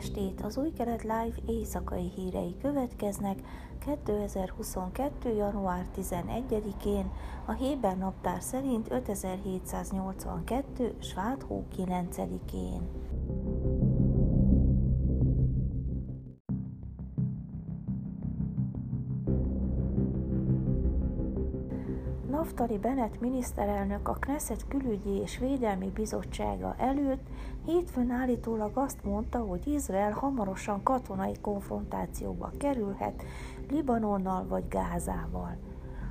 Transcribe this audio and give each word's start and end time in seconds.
estét! 0.00 0.40
Az 0.40 0.56
Új 0.56 0.72
Kelet 0.72 1.02
Live 1.02 1.34
éjszakai 1.46 2.10
hírei 2.16 2.56
következnek 2.62 3.38
2022. 3.78 5.34
január 5.34 5.86
11-én, 5.96 7.10
a 7.46 7.52
Héber 7.52 7.96
naptár 7.96 8.42
szerint 8.42 8.90
5782. 8.90 10.94
Sváthó 11.00 11.64
9-én. 11.76 12.88
Naftali 22.60 22.80
Bennett 22.80 23.20
miniszterelnök 23.20 24.08
a 24.08 24.12
Knesset 24.12 24.64
külügyi 24.68 25.20
és 25.22 25.38
védelmi 25.38 25.90
bizottsága 25.94 26.74
előtt 26.78 27.26
hétfőn 27.64 28.10
állítólag 28.10 28.70
azt 28.74 29.04
mondta, 29.04 29.38
hogy 29.38 29.66
Izrael 29.66 30.10
hamarosan 30.10 30.82
katonai 30.82 31.34
konfrontációba 31.40 32.50
kerülhet 32.58 33.22
Libanonnal 33.70 34.46
vagy 34.48 34.68
Gázával. 34.68 35.56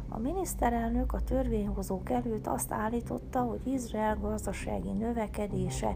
A 0.09 0.20
miniszterelnök 0.20 1.13
a 1.13 1.23
törvényhozók 1.23 2.09
előtt 2.09 2.48
azt 2.48 2.71
állította, 2.71 3.40
hogy 3.40 3.68
Izrael 3.68 4.18
gazdasági 4.21 4.91
növekedése 4.91 5.95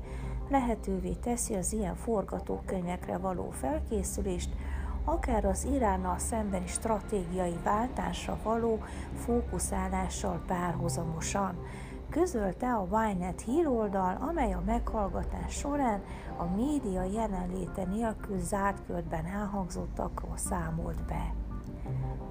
lehetővé 0.50 1.14
teszi 1.14 1.54
az 1.54 1.74
ilyen 1.74 1.96
forgatókönyvekre 1.96 3.18
való 3.18 3.50
felkészülést, 3.50 4.50
akár 5.06 5.46
az 5.46 5.68
Iránnal 5.74 6.18
szembeni 6.18 6.68
stratégiai 6.68 7.58
váltásra 7.64 8.38
való 8.44 8.80
fókuszálással 9.16 10.44
párhuzamosan, 10.48 11.56
közölte 12.10 12.74
a 12.74 12.88
Ynet 13.12 13.42
híroldal, 13.42 14.18
amely 14.30 14.54
a 14.54 14.64
meghallgatás 14.66 15.54
során 15.54 16.04
a 16.38 16.44
média 16.56 17.04
jelenléte 17.04 17.84
nélkül 17.84 18.40
zárt 18.40 18.86
körben 18.88 19.26
elhangzottakról 19.26 20.38
számolt 20.38 21.06
be. 21.06 21.34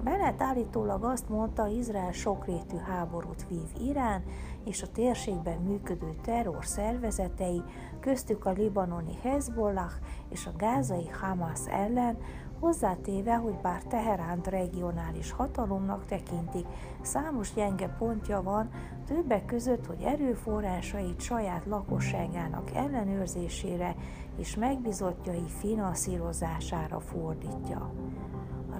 Bennett 0.03 0.41
állítólag 0.41 1.03
azt 1.03 1.29
mondta, 1.29 1.67
Izrael 1.67 2.11
sokrétű 2.11 2.77
háborút 2.77 3.47
vív 3.49 3.87
Irán 3.89 4.23
és 4.65 4.81
a 4.81 4.91
térségben 4.91 5.57
működő 5.57 6.15
terror 6.21 6.65
szervezetei, 6.65 7.61
köztük 7.99 8.45
a 8.45 8.51
libanoni 8.51 9.17
Hezbollah 9.21 9.91
és 10.29 10.45
a 10.45 10.55
gázai 10.57 11.07
Hamas 11.07 11.59
ellen, 11.67 12.17
hozzátéve, 12.63 13.35
hogy 13.35 13.55
bár 13.61 13.83
Teheránt 13.83 14.47
regionális 14.47 15.31
hatalomnak 15.31 16.05
tekintik, 16.05 16.65
számos 17.01 17.53
gyenge 17.53 17.87
pontja 17.87 18.41
van, 18.41 18.69
többek 19.05 19.45
között, 19.45 19.85
hogy 19.85 20.01
erőforrásait 20.01 21.21
saját 21.21 21.65
lakosságának 21.65 22.71
ellenőrzésére 22.73 23.95
és 24.37 24.55
megbizotjai 24.55 25.47
finanszírozására 25.59 26.99
fordítja. 26.99 27.91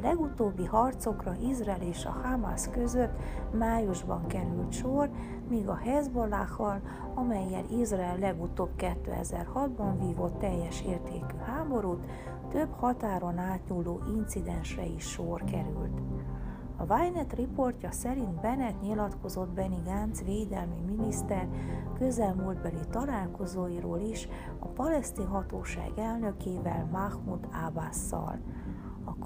Legutóbbi 0.03 0.65
harcokra 0.65 1.35
Izrael 1.49 1.81
és 1.81 2.05
a 2.05 2.09
Hamas 2.23 2.69
között 2.69 3.13
májusban 3.57 4.27
került 4.27 4.71
sor, 4.71 5.09
míg 5.49 5.67
a 5.67 5.75
Hezbollahal, 5.75 6.81
amelyel 7.15 7.65
Izrael 7.79 8.17
legutóbb 8.17 8.69
2006-ban 8.77 9.93
vívott 9.99 10.39
teljes 10.39 10.81
értékű 10.81 11.37
háborút, 11.45 12.05
több 12.49 12.71
határon 12.71 13.37
átnyúló 13.37 14.01
incidensre 14.15 14.85
is 14.85 15.03
sor 15.03 15.43
került. 15.43 16.01
A 16.77 16.93
Wynet 16.93 17.33
riportja 17.33 17.91
szerint 17.91 18.41
Bennett 18.41 18.81
nyilatkozott 18.81 19.49
Benny 19.49 19.83
Gantz 19.85 20.23
védelmi 20.23 20.81
miniszter 20.85 21.47
közelmúltbeli 21.97 22.87
találkozóiról 22.89 23.99
is 23.99 24.27
a 24.59 24.67
palesztin 24.67 25.27
hatóság 25.27 25.91
elnökével 25.95 26.87
Mahmoud 26.91 27.47
Abbasszal. 27.67 28.39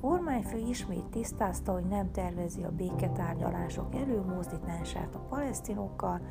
Kormányfő 0.01 0.57
ismét 0.57 1.05
tisztázta, 1.05 1.71
hogy 1.71 1.85
nem 1.85 2.11
tervezi 2.11 2.63
a 2.63 2.71
béketárgyalások 2.71 3.95
előmozdítását 3.95 5.15
a 5.15 5.19
palesztinokkal, 5.19 6.21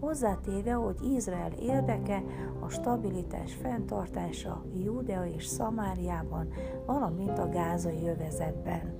hozzátéve, 0.00 0.72
hogy 0.72 0.96
Izrael 1.02 1.52
érdeke 1.52 2.22
a 2.60 2.68
stabilitás 2.68 3.54
fenntartása 3.54 4.64
Judea 4.84 5.26
és 5.26 5.46
Szamáriában, 5.46 6.48
valamint 6.86 7.38
a 7.38 7.48
gázai 7.48 8.08
övezetben. 8.08 8.96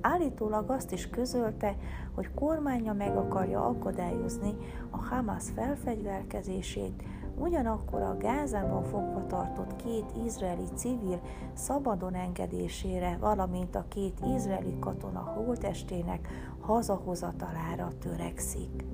Állítólag 0.00 0.70
azt 0.70 0.92
is 0.92 1.08
közölte, 1.08 1.76
hogy 2.14 2.30
kormánya 2.34 2.92
meg 2.92 3.16
akarja 3.16 3.64
akadályozni 3.64 4.54
a 4.90 4.96
Hamas 4.96 5.44
felfegyverkezését, 5.54 7.02
ugyanakkor 7.40 8.02
a 8.02 8.16
Gázában 8.16 8.84
fogva 8.84 9.26
tartott 9.26 9.76
két 9.76 10.04
izraeli 10.24 10.68
civil 10.74 11.20
szabadon 11.54 12.14
engedésére, 12.14 13.16
valamint 13.20 13.74
a 13.74 13.84
két 13.88 14.20
izraeli 14.34 14.78
katona 14.78 15.20
holtestének 15.20 16.28
hazahozatalára 16.60 17.92
törekszik. 18.00 18.84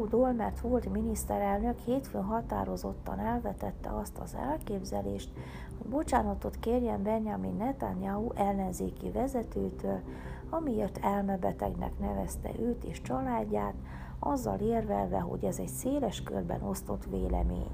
Ehud 0.00 0.14
Olmert 0.14 0.60
volt 0.60 0.92
miniszterelnök 0.92 1.78
hétfőn 1.78 2.24
határozottan 2.24 3.18
elvetette 3.18 3.90
azt 3.90 4.18
az 4.18 4.34
elképzelést, 4.34 5.30
hogy 5.78 5.86
bocsánatot 5.90 6.56
kérjen 6.60 7.02
Benjamin 7.02 7.56
Netanyahu 7.56 8.32
ellenzéki 8.34 9.10
vezetőtől, 9.10 10.00
amiért 10.50 10.98
elmebetegnek 11.02 11.98
nevezte 11.98 12.50
őt 12.60 12.84
és 12.84 13.02
családját, 13.02 13.74
azzal 14.18 14.58
érvelve, 14.58 15.18
hogy 15.18 15.44
ez 15.44 15.58
egy 15.58 15.68
széles 15.68 16.22
körben 16.22 16.62
osztott 16.62 17.04
vélemény. 17.04 17.70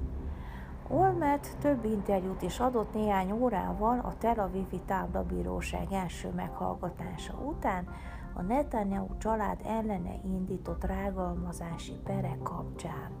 Olmert 0.87 1.57
több 1.57 1.85
interjút 1.85 2.41
is 2.41 2.59
adott 2.59 2.93
néhány 2.93 3.31
órával 3.31 3.99
a 3.99 4.17
Tel 4.17 4.39
Avivi 4.39 4.81
táblabíróság 4.85 5.91
első 5.91 6.29
meghallgatása 6.35 7.33
után, 7.45 7.87
a 8.37 8.41
Netanyahu 8.41 9.17
család 9.17 9.59
ellene 9.65 10.13
indított 10.23 10.83
rágalmazási 10.83 11.93
pere 12.03 12.37
kapcsán. 12.43 13.11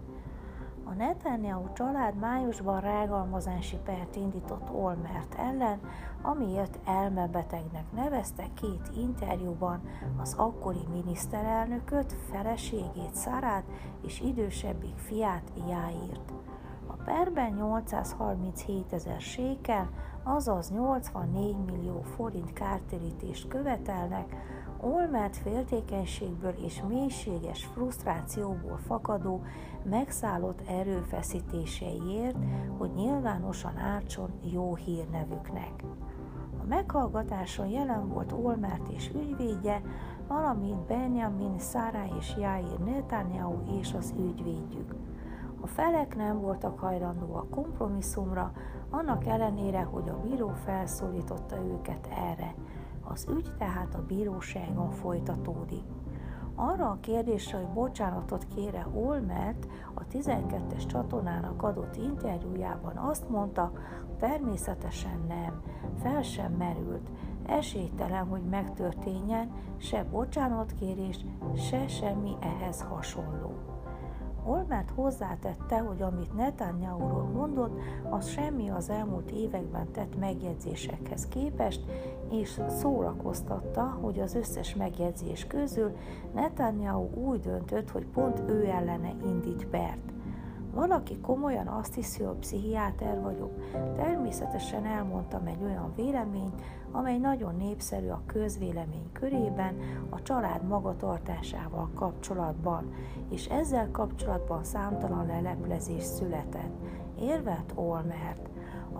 A 0.83 0.93
Netanyahu 0.93 1.73
család 1.73 2.15
májusban 2.15 2.81
rágalmazási 2.81 3.77
pert 3.83 4.15
indított 4.15 4.71
Olmert 4.71 5.35
ellen, 5.35 5.79
amiért 6.21 6.79
elmebetegnek 6.85 7.91
nevezte 7.91 8.47
két 8.53 8.89
interjúban 8.97 9.81
az 10.17 10.33
akkori 10.33 10.87
miniszterelnököt, 10.91 12.15
feleségét 12.31 13.15
Szarát 13.15 13.65
és 14.01 14.21
idősebbik 14.21 14.97
fiát 14.97 15.51
Jáírt. 15.69 16.33
Perben 17.07 17.53
837 17.53 18.93
ezer 18.93 19.21
sékel, 19.21 19.89
azaz 20.23 20.71
84 20.71 21.55
millió 21.65 22.01
forint 22.01 22.53
kártérítést 22.53 23.47
követelnek, 23.47 24.35
Olmert 24.81 25.37
féltékenységből 25.37 26.53
és 26.65 26.81
mélységes 26.87 27.65
frusztrációból 27.65 28.77
fakadó, 28.77 29.43
megszállott 29.83 30.61
erőfeszítéseiért, 30.69 32.37
hogy 32.77 32.91
nyilvánosan 32.95 33.77
ártson 33.77 34.31
jó 34.41 34.75
hírnevüknek. 34.75 35.83
A 36.61 36.65
meghallgatáson 36.67 37.67
jelen 37.67 38.07
volt 38.07 38.31
Olmert 38.31 38.87
és 38.89 39.11
ügyvédje, 39.15 39.81
valamint 40.27 40.85
Benjamin, 40.85 41.59
Szára 41.59 42.03
és 42.19 42.35
Jair 42.37 42.79
Netanyahu 42.85 43.79
és 43.79 43.93
az 43.93 44.13
ügyvédjük. 44.19 45.06
A 45.61 45.67
felek 45.67 46.15
nem 46.15 46.39
voltak 46.39 46.79
hajlandóak 46.79 47.49
kompromisszumra, 47.49 48.51
annak 48.89 49.25
ellenére, 49.25 49.81
hogy 49.81 50.09
a 50.09 50.19
bíró 50.19 50.47
felszólította 50.65 51.57
őket 51.63 52.07
erre. 52.11 52.53
Az 53.03 53.27
ügy 53.29 53.51
tehát 53.57 53.95
a 53.95 54.05
bíróságon 54.07 54.91
folytatódik. 54.91 55.83
Arra 56.55 56.89
a 56.89 56.97
kérdésre, 57.01 57.57
hogy 57.57 57.67
bocsánatot 57.67 58.47
kére 58.55 58.87
Olmert, 58.93 59.67
a 59.93 60.01
12-es 60.05 60.85
csatornának 60.87 61.63
adott 61.63 61.95
interjújában 61.95 62.97
azt 62.97 63.29
mondta, 63.29 63.71
természetesen 64.19 65.25
nem, 65.27 65.61
fel 66.01 66.21
sem 66.21 66.51
merült, 66.51 67.09
esélytelen, 67.45 68.27
hogy 68.27 68.41
megtörténjen, 68.41 69.51
se 69.77 70.03
bocsánatkérés, 70.03 71.25
se 71.55 71.87
semmi 71.87 72.35
ehhez 72.39 72.81
hasonló. 72.81 73.76
Olmert 74.47 74.89
hozzátette, 74.95 75.77
hogy 75.79 76.01
amit 76.01 76.35
Netanyahu-ról 76.35 77.23
mondott, 77.23 77.79
az 78.09 78.27
semmi 78.27 78.69
az 78.69 78.89
elmúlt 78.89 79.31
években 79.31 79.91
tett 79.91 80.19
megjegyzésekhez 80.19 81.27
képest, 81.27 81.81
és 82.31 82.61
szórakoztatta, 82.67 83.97
hogy 84.01 84.19
az 84.19 84.35
összes 84.35 84.75
megjegyzés 84.75 85.47
közül 85.47 85.91
Netanyahu 86.33 87.27
úgy 87.27 87.39
döntött, 87.39 87.89
hogy 87.89 88.05
pont 88.05 88.43
ő 88.47 88.65
ellene 88.65 89.13
indít 89.25 89.65
pert. 89.65 90.16
Valaki 90.77 91.17
komolyan 91.21 91.67
azt 91.67 91.93
hiszi, 91.93 92.23
hogy 92.23 92.35
pszichiáter 92.35 93.21
vagyok. 93.21 93.51
Természetesen 93.95 94.85
elmondtam 94.85 95.45
egy 95.45 95.63
olyan 95.63 95.93
véleményt, 95.95 96.61
amely 96.91 97.17
nagyon 97.17 97.55
népszerű 97.55 98.07
a 98.07 98.21
közvélemény 98.25 99.11
körében 99.11 99.75
a 100.09 100.21
család 100.21 100.63
magatartásával 100.67 101.89
kapcsolatban, 101.95 102.93
és 103.29 103.45
ezzel 103.45 103.91
kapcsolatban 103.91 104.63
számtalan 104.63 105.25
leleplezés 105.25 106.03
született. 106.03 106.73
Érvelt 107.19 107.71
Olmert. 107.75 108.49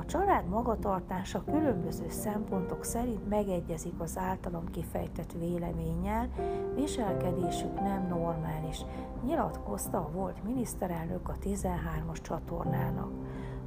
Család 0.08 0.48
magatartása 0.48 1.44
különböző 1.44 2.10
szempontok 2.10 2.84
szerint 2.84 3.30
megegyezik 3.30 4.00
az 4.00 4.18
általam 4.18 4.70
kifejtett 4.72 5.32
véleménnyel, 5.32 6.30
viselkedésük 6.76 7.80
nem 7.80 8.08
normális, 8.08 8.82
nyilatkozta 9.26 9.98
a 9.98 10.10
volt 10.12 10.44
miniszterelnök 10.44 11.30
a 11.30 11.36
13-as 11.44 12.22
csatornának. 12.22 13.12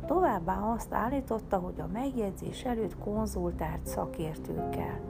Továbbá 0.07 0.73
azt 0.75 0.93
állította, 0.93 1.59
hogy 1.59 1.81
a 1.81 1.91
megjegyzés 1.93 2.65
előtt 2.65 2.99
konzultált 2.99 3.87
szakértőkkel. 3.87 5.01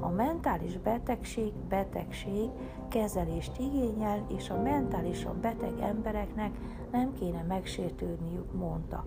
A 0.00 0.08
mentális 0.08 0.78
betegség 0.78 1.52
betegség 1.68 2.50
kezelést 2.88 3.58
igényel, 3.58 4.24
és 4.28 4.50
a 4.50 4.62
mentálisan 4.62 5.40
beteg 5.40 5.80
embereknek 5.80 6.50
nem 6.90 7.12
kéne 7.12 7.44
megsértődniük, 7.48 8.52
mondta. 8.52 9.04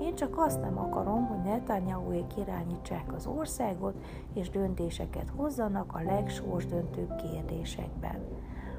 Én 0.00 0.14
csak 0.14 0.38
azt 0.38 0.60
nem 0.60 0.78
akarom, 0.78 1.26
hogy 1.26 1.42
Netanyahuék 1.42 2.36
irányítsák 2.36 3.12
az 3.14 3.26
országot, 3.26 3.94
és 4.32 4.50
döntéseket 4.50 5.32
hozzanak 5.36 5.94
a 5.94 6.02
legsorsdöntőbb 6.02 7.14
kérdésekben. 7.16 8.18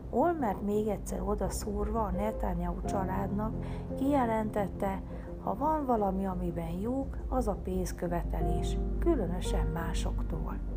Olmert 0.10 0.62
még 0.62 0.88
egyszer 0.88 1.22
oda 1.22 1.50
szúrva 1.50 2.02
a 2.02 2.12
Netanyahu 2.12 2.82
családnak 2.86 3.66
kijelentette, 3.98 5.02
ha 5.44 5.56
van 5.56 5.86
valami, 5.86 6.26
amiben 6.26 6.72
jók, 6.72 7.18
az 7.30 7.48
a 7.48 7.58
pénzkövetelés, 7.64 8.78
különösen 9.00 9.68
másoktól. 9.74 10.75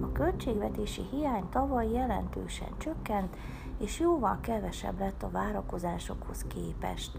A 0.00 0.12
költségvetési 0.12 1.02
hiány 1.10 1.48
tavaly 1.48 1.90
jelentősen 1.90 2.78
csökkent, 2.78 3.36
és 3.78 4.00
jóval 4.00 4.38
kevesebb 4.40 4.98
lett 4.98 5.22
a 5.22 5.30
várakozásokhoz 5.30 6.44
képest. 6.48 7.18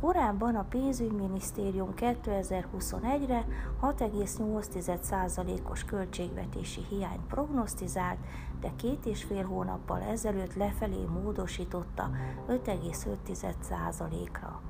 Korábban 0.00 0.54
a 0.54 0.66
pénzügyminisztérium 0.68 1.92
2021-re 1.96 3.46
6,8%-os 3.82 5.84
költségvetési 5.84 6.80
hiány 6.88 7.20
prognosztizált, 7.28 8.18
de 8.60 8.70
két 8.76 9.06
és 9.06 9.24
fél 9.24 9.44
hónappal 9.44 10.00
ezelőtt 10.00 10.54
lefelé 10.54 11.04
módosította 11.04 12.10
5,5%-ra. 12.48 14.60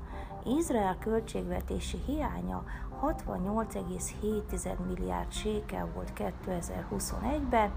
Izrael 0.45 0.97
költségvetési 0.99 1.97
hiánya 2.05 2.63
68,7 3.01 4.77
milliárd 4.87 5.31
sékel 5.31 5.87
volt 5.93 6.13
2021-ben, 6.15 7.71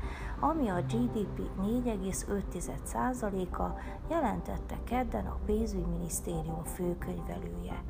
ami 0.51 0.69
a 0.69 0.83
GDP 0.83 1.41
4,5%-a, 1.63 3.65
jelentette 4.11 4.77
kedden 4.85 5.27
a 5.27 5.39
pénzügyminisztérium 5.47 6.65
főkönyvelője. 6.65 7.83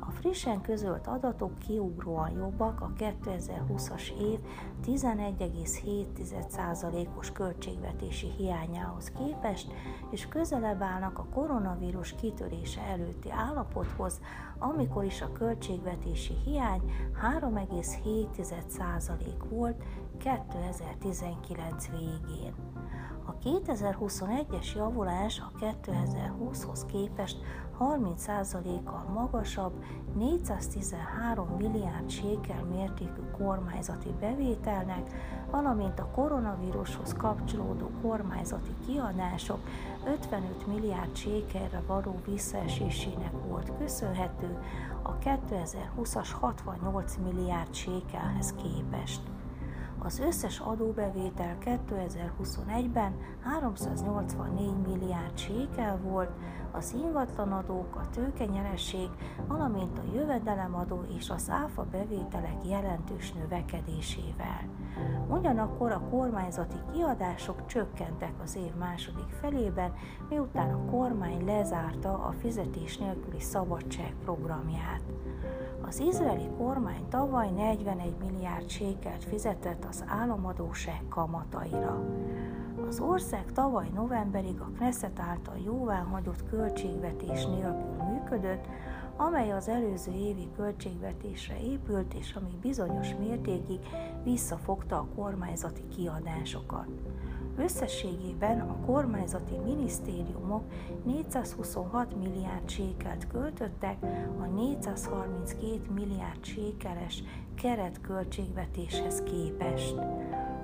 A 0.00 0.10
frissen 0.10 0.60
közölt 0.60 1.06
adatok 1.06 1.58
kiugróan 1.58 2.30
jobbak 2.30 2.80
a 2.80 2.92
2020-as 2.98 4.20
év 4.20 4.38
11,7%-os 4.84 7.32
költségvetési 7.32 8.30
hiányához 8.36 9.10
képest, 9.10 9.72
és 10.10 10.28
közelebb 10.28 10.82
állnak 10.82 11.18
a 11.18 11.26
koronavírus 11.34 12.14
kitörése 12.14 12.80
előtti 12.80 13.30
állapothoz, 13.30 14.20
amikor 14.58 15.04
is 15.04 15.22
a 15.22 15.32
költségvetési 15.32 16.34
hiány 16.44 16.92
3,7% 17.40 19.16
volt 19.48 19.84
2019 20.18 21.88
végén. 21.90 22.54
A 23.24 23.38
2021-es 23.38 24.74
javulás 24.74 25.40
a 25.40 25.58
2020-hoz 25.58 26.84
képest 26.84 27.36
30%-kal 27.78 29.04
magasabb, 29.14 29.84
413 30.14 31.48
milliárd 31.58 32.10
sékel 32.10 32.64
mértékű 32.64 33.20
kormányzati 33.38 34.14
bevételnek, 34.20 35.10
valamint 35.50 36.00
a 36.00 36.06
koronavírushoz 36.06 37.14
kapcsolódó 37.18 37.90
kormányzati 38.02 38.74
kiadások 38.86 39.60
55 40.04 40.66
milliárd 40.66 41.16
sékelre 41.16 41.82
való 41.86 42.14
visszaesésének 42.26 43.32
volt 43.48 43.72
köszönhető 43.78 44.58
a 45.02 45.18
2020-as 45.18 46.28
68 46.40 47.16
milliárd 47.16 47.74
sékelhez 47.74 48.54
képest. 48.54 49.20
Az 50.04 50.18
összes 50.18 50.58
adóbevétel 50.58 51.56
2021-ben 51.64 53.12
384 53.42 54.70
milliárd 54.86 55.38
sékel 55.38 55.98
volt, 56.02 56.30
az 56.72 56.94
ingatlanadók, 57.04 57.96
a 57.96 58.10
tőkenyeresség, 58.10 59.08
valamint 59.46 59.98
a 59.98 60.14
jövedelemadó 60.14 61.04
és 61.18 61.30
az 61.30 61.50
áfa 61.50 61.86
bevételek 61.90 62.66
jelentős 62.68 63.32
növekedésével. 63.32 64.68
Ugyanakkor 65.28 65.92
a 65.92 66.02
kormányzati 66.10 66.76
kiadások 66.92 67.66
csökkentek 67.66 68.32
az 68.42 68.56
év 68.56 68.74
második 68.78 69.28
felében, 69.40 69.92
miután 70.28 70.70
a 70.70 70.90
kormány 70.90 71.44
lezárta 71.44 72.12
a 72.12 72.32
fizetés 72.40 72.98
nélküli 72.98 73.40
szabadság 73.40 74.14
programját. 74.24 75.02
Az 75.92 76.00
izraeli 76.00 76.48
kormány 76.58 77.08
tavaly 77.08 77.50
41 77.50 78.14
milliárd 78.20 78.68
sékelt 78.68 79.24
fizetett 79.24 79.84
az 79.84 80.04
államadóság 80.06 81.02
kamataira. 81.08 82.04
Az 82.88 83.00
ország 83.00 83.52
tavaly 83.52 83.88
novemberig 83.94 84.60
a 84.60 84.70
Knesset 84.76 85.18
által 85.18 85.56
jóváhagyott 85.64 86.48
költségvetés 86.48 87.44
nélkül 87.44 88.02
működött, 88.12 88.64
amely 89.16 89.52
az 89.52 89.68
előző 89.68 90.12
évi 90.12 90.48
költségvetésre 90.56 91.60
épült, 91.60 92.14
és 92.14 92.34
ami 92.34 92.58
bizonyos 92.62 93.14
mértékig 93.18 93.80
visszafogta 94.24 94.96
a 94.96 95.08
kormányzati 95.14 95.88
kiadásokat. 95.88 96.88
Összességében 97.56 98.60
a 98.60 98.76
kormányzati 98.86 99.56
minisztériumok 99.64 100.62
426 101.04 102.16
milliárd 102.16 102.68
sékelt 102.68 103.26
költöttek 103.26 103.96
a 104.40 104.46
432 104.46 105.80
milliárd 105.94 106.44
sékeles 106.44 107.22
keretköltségvetéshez 107.54 109.22
képest. 109.22 109.96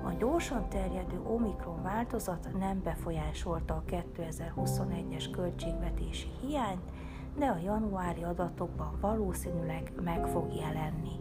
A 0.03 0.13
gyorsan 0.19 0.69
terjedő 0.69 1.21
Omikron 1.23 1.81
változat 1.81 2.47
nem 2.59 2.81
befolyásolta 2.83 3.73
a 3.73 3.83
2021-es 3.91 5.25
költségvetési 5.31 6.27
hiányt, 6.41 6.91
de 7.37 7.45
a 7.45 7.57
januári 7.63 8.23
adatokban 8.23 8.97
valószínűleg 9.01 9.91
meg 10.03 10.27
fog 10.27 10.53
jelenni. 10.53 11.19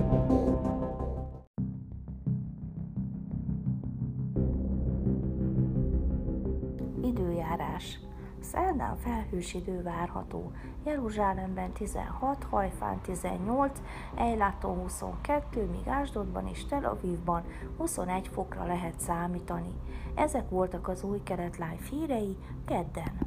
Szerdán 8.55 8.97
felhős 8.97 9.53
idő 9.53 9.81
várható, 9.81 10.51
Jeruzsálemben 10.85 11.71
16, 11.71 12.43
Hajfán 12.50 13.00
18, 13.01 13.81
Ejláton 14.15 14.77
22, 14.77 15.65
míg 15.65 15.88
Ásdodban 15.88 16.47
és 16.47 16.65
Tel 16.65 16.85
Avivban 16.85 17.43
21 17.77 18.27
fokra 18.27 18.65
lehet 18.65 19.00
számítani. 19.00 19.74
Ezek 20.13 20.50
voltak 20.50 20.88
az 20.88 21.03
új 21.03 21.24
keretlány 21.24 21.79
hírei 21.89 22.38
kedden. 22.65 23.25